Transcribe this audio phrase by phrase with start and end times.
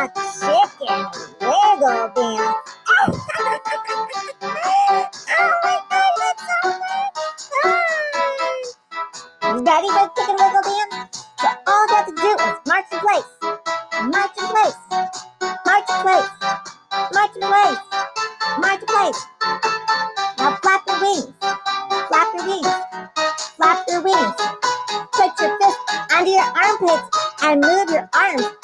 [0.00, 1.00] a chicken
[6.18, 6.42] much
[7.62, 7.76] fun!
[9.64, 11.26] Ready for the chicken wiggle dance?
[11.40, 13.30] So all you have to do is march in place,
[14.04, 14.78] march in place,
[15.66, 16.30] march in place,
[17.12, 17.80] march in place,
[18.58, 19.20] march in place.
[20.38, 21.34] Now flap your wings,
[22.08, 22.74] flap your wings,
[23.56, 24.34] flap your wings.
[25.12, 25.78] Put your fist
[26.16, 28.59] under your armpits and move your arms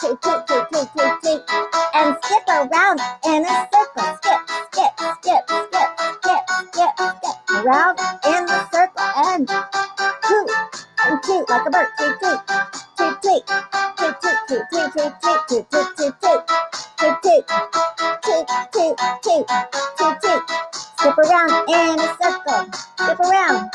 [0.00, 1.42] tweet, tweet, tweet, tweet, tweet, tweet,
[1.94, 4.08] and skip around in a circle.
[4.16, 4.40] Skip,
[4.72, 5.90] skip, skip, skip,
[6.24, 9.46] skip, skip, skip, around in the circle and
[10.24, 10.50] toot
[11.04, 11.88] and toot like a bird.
[11.98, 12.40] Tweet, tweet,
[12.96, 13.44] tweet, tweet, tweet,
[13.96, 16.42] tweet, tweet, tweet, tweet, tweet, tweet, tweet, tweet,
[16.96, 17.44] tweet, tweet,
[18.24, 19.46] toot, toot, toot,
[19.98, 20.42] toot, toot.
[20.96, 22.72] Skip around in a circle.
[22.96, 23.68] Skip around.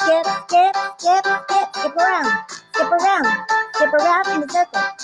[0.00, 2.32] Skip, skip, skip, skip, skip around.
[2.48, 3.26] Skip around.
[3.74, 4.95] Skip around in a circle.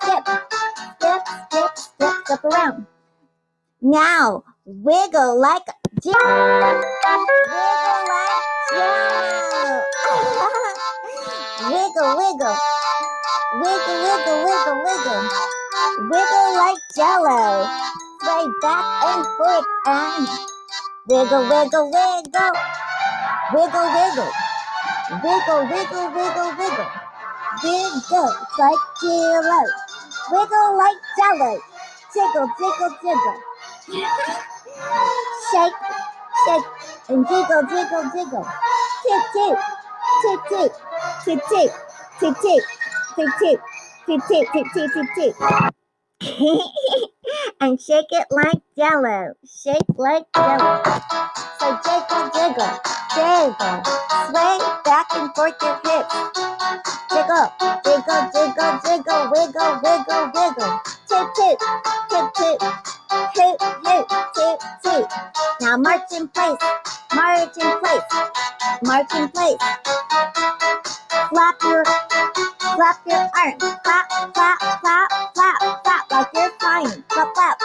[0.00, 0.24] Skip,
[1.00, 2.86] skip, skip, skip, skip around.
[3.80, 6.12] Now wiggle like a Joe.
[6.12, 8.44] Wiggle like
[11.70, 12.56] wiggle, wiggle.
[13.58, 15.22] Wiggle, wiggle, wiggle, wiggle.
[16.10, 17.66] Wiggle like jello.
[18.20, 20.28] Sway back and forth and
[21.08, 22.52] wiggle, wiggle, wiggle.
[23.52, 24.32] Wiggle, wiggle.
[25.24, 26.90] Wiggle, wiggle, wiggle, wiggle.
[27.64, 29.87] Wiggle like jello.
[30.32, 31.60] Wiggle like jello.
[32.14, 33.40] Jiggle, jiggle, jiggle.
[35.52, 35.74] shake,
[36.44, 36.64] shake,
[37.08, 38.46] and jiggle, jiggle, jiggle.
[39.04, 39.58] Toot, toot,
[40.22, 40.62] toot, toot,
[41.24, 41.72] toot, toot,
[42.20, 42.64] toot, toot,
[43.16, 43.60] toot, toot,
[44.06, 45.58] toot, toot, toot, toot, toot, toot.
[47.60, 49.34] and shake it like jello.
[49.46, 50.82] Shake like jello.
[51.60, 52.78] So jiggle, jiggle,
[53.14, 53.82] jiggle.
[54.28, 56.14] Sway back and forth your hips.
[57.10, 57.52] Jiggle,
[58.08, 60.80] jiggle, jiggle, jiggle, wiggle, wiggle, wiggle.
[61.08, 61.58] Toot, toot,
[62.08, 62.60] toot, toot,
[63.34, 65.08] toot, toot, toot, toot.
[65.60, 66.58] Now march in place,
[67.14, 68.02] march in place,
[68.82, 69.58] march in place.
[71.30, 77.04] Flap your, flap your arms, flap, flap, flap, flap, flap, like you're flying.
[77.10, 77.60] Flap, flap,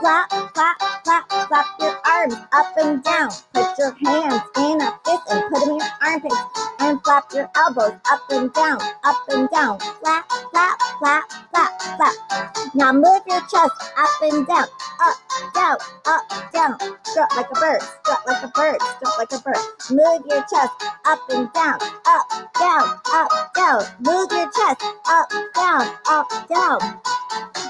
[0.00, 3.30] flap, flap, flap, flap your arms up and down.
[3.54, 4.92] Put your hands in a
[5.30, 6.36] and put them in your armpits
[6.80, 9.78] and flap your elbows up and down, up and down.
[9.78, 12.74] Flap, flap, flap, flap, flap.
[12.74, 14.66] Now move your chest up and down,
[15.00, 15.16] up,
[15.54, 16.78] down, up, down.
[17.04, 19.56] Strut like a bird, strut like a bird, strut like a bird.
[19.90, 20.72] Move your chest
[21.06, 22.28] up and down, up,
[22.58, 23.82] down, up, down.
[24.00, 27.00] Move your chest up, down, up, down.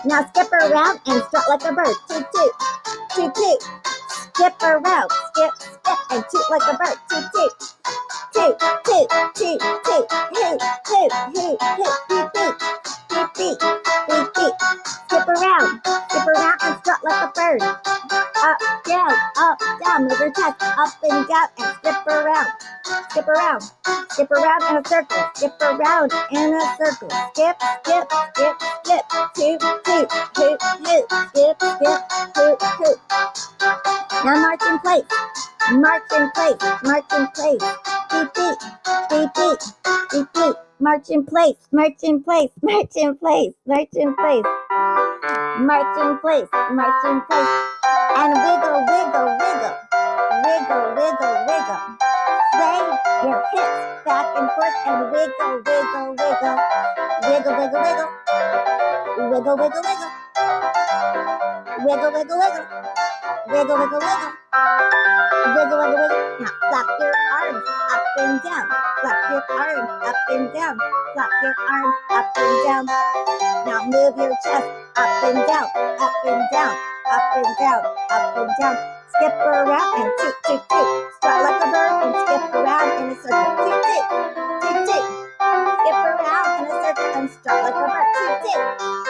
[0.05, 1.95] Now skip around and strut like a bird.
[2.09, 2.53] Toot, toot,
[3.15, 3.63] toot, toot.
[4.11, 5.78] Skip around, skip, skip,
[6.11, 6.97] and toot like a bird.
[7.09, 7.53] Toot, toot.
[8.35, 10.07] Toot, toot, toot, toot, hoot,
[10.39, 11.59] hoot, hoot, hoot,
[12.09, 12.55] beep, beep,
[13.09, 13.59] beep, beep,
[14.09, 14.55] beep, beep.
[15.09, 17.63] Skip around, skip around and strut like a bird.
[17.63, 22.49] Up, down, up, down, move your chest up and down and skip around.
[23.11, 23.63] Skip around,
[24.11, 27.11] skip around in a circle, skip around in a circle.
[27.33, 29.05] Skip, skip, skip, skip,
[29.35, 30.63] toot, toot, hoot,
[30.99, 32.01] hoot, skip, skip,
[32.37, 32.99] hoot, hoot.
[34.25, 35.05] Now march in place,
[35.73, 37.63] march in place, march in place.
[38.11, 39.61] Beep, beep,
[40.35, 40.57] beep.
[40.81, 44.45] March in place, march in place, march in place, march in place.
[45.59, 47.49] March in place, march in place.
[48.17, 49.75] And wiggle, wiggle, wiggle.
[50.45, 51.81] Wiggle, wiggle, wiggle.
[52.55, 52.79] Sway
[53.25, 56.59] your hips back and forth and wiggle, wiggle, wiggle.
[57.27, 58.11] Wiggle, wiggle, wiggle.
[59.31, 60.78] Wiggle, wiggle, wiggle.
[61.85, 62.67] Wiggle, wiggle, wiggle.
[63.49, 64.33] Wiggle, wiggle, wiggle.
[65.55, 66.39] Wiggle, wiggle, wiggle.
[66.41, 68.67] Now flap your arms up and down.
[69.01, 70.79] Flap your arms up and down.
[71.15, 72.87] Flap your arms up and down.
[73.67, 75.69] Now move your chest up and down,
[76.01, 76.77] up and down,
[77.11, 78.77] up and down, up and down.
[79.09, 81.13] Skip around and toot, toot, toot.
[81.17, 83.57] Strut like a bird and skip around in a circle.
[83.65, 84.05] Toot, toot,
[84.63, 85.05] toot, toot.
[85.81, 88.07] Skip around in a circle and strut like a bird.
[88.15, 89.08] Toot, toot,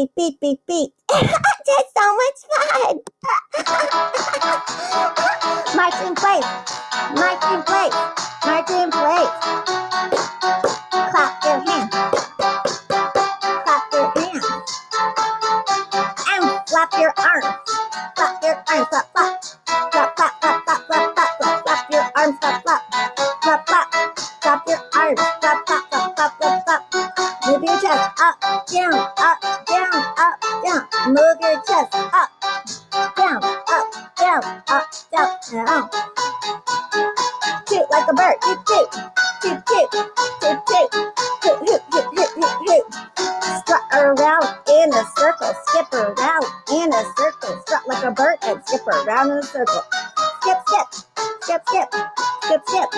[0.00, 0.92] Beep, beep, beep, beep.
[1.10, 2.38] That's so much
[2.72, 3.00] fun.
[5.76, 6.44] March in place.
[7.14, 7.94] March in place.
[8.46, 10.29] March in place.
[31.66, 31.94] Chest.
[31.94, 32.30] Up,
[33.16, 33.86] down, up,
[34.16, 35.90] down, up, down, down.
[37.66, 38.36] Toot like a bird.
[38.42, 38.92] Toot, toot,
[39.42, 39.90] toot, toot,
[40.40, 40.88] toot, toot.
[41.42, 42.84] Hoot, hoot, hoot, hoot, hoot, hoot.
[43.60, 45.52] Strut around in a circle.
[45.66, 47.62] Skip around in a circle.
[47.66, 49.82] Strut like a bird and skip around in a circle.
[50.42, 50.86] Skip, skip,
[51.42, 51.88] skip, skip,
[52.44, 52.90] skip, skip.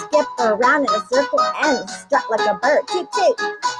[0.00, 2.82] Skip around in a circle and strut like a bird.
[2.88, 3.38] Toot, toot,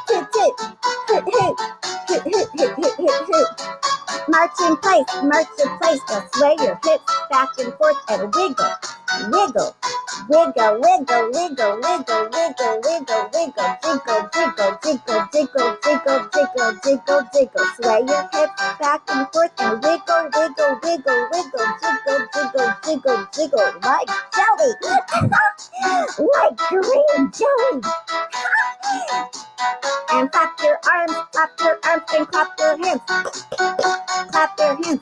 [0.09, 0.61] toot, toot.
[1.09, 1.59] Hoot, hoot,
[2.09, 3.96] hoot, hoot, hoot, hoot, hoot, hoot.
[4.29, 6.01] March in place, march in place.
[6.11, 8.75] Now sway your hips back and forth and wiggle,
[9.25, 9.77] wiggle,
[10.29, 17.67] wiggle, wiggle, wiggle, wiggle, wiggle, wiggle, wiggle, jiggle, jiggle, jiggle, jiggle, jiggle, jiggle, jiggle, jiggle.
[17.77, 23.73] Sway your hips back and forth and wiggle, wiggle, wiggle, wiggle, jiggle, jiggle, jiggle, jiggle,
[23.83, 24.73] like jelly,
[26.35, 27.83] like green jelly.
[30.13, 33.01] And clap your arms, clap your arms, and clap your hands.
[34.31, 35.01] Clap your hands.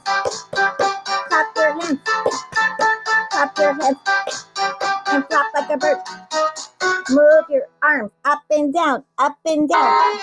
[9.47, 10.19] And down,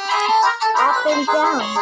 [0.80, 1.76] up and down.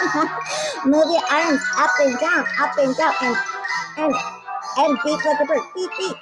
[0.86, 3.36] Move your arms up and down, up and down, and
[3.98, 4.14] and
[4.78, 5.60] and beat like a bird.
[5.74, 6.16] Beat, beat,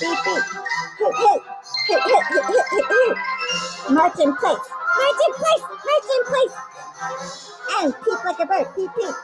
[0.00, 0.44] beat, beat.
[0.98, 1.42] Hit, hit,
[1.88, 3.18] hit, hit, hit, hit, hit, hit.
[3.92, 4.68] March in place,
[4.98, 6.56] march in place, march in place.
[7.80, 8.66] And peep like a bird.
[8.76, 9.16] Peep, peep,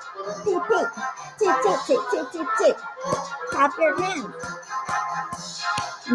[0.45, 0.89] peep, peep.
[1.39, 2.77] Toot, toot, toot, toot, toot, toot.
[3.53, 4.35] Tap your hands.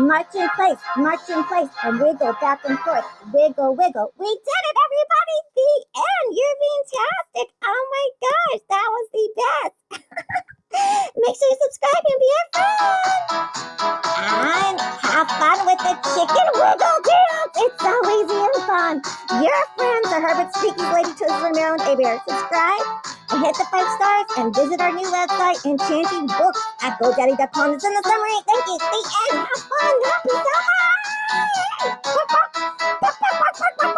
[0.07, 3.03] March in place, march in place, and wiggle back and forth.
[3.33, 4.13] Wiggle, wiggle.
[4.17, 5.37] We did it, everybody!
[5.53, 6.27] The end!
[6.31, 7.47] You're fantastic!
[7.65, 9.75] Oh my gosh, that was the best!
[11.19, 13.27] Make sure you subscribe and be a friend!
[14.31, 17.53] And have fun with the chicken wiggle dance!
[17.67, 18.95] It's so easy and fun!
[19.43, 22.23] Your friends are Herbert Sneakies Lady Twizzler Maryland A Bear.
[22.29, 27.73] Subscribe and hit the five stars and visit our new website, Enchanting Books at GoDaddy.com.
[27.73, 28.39] It's in the summary.
[28.47, 28.77] Thank you.
[28.79, 29.01] The
[29.31, 29.47] end.
[29.47, 29.95] Have fun.
[30.05, 31.96] Happy summer.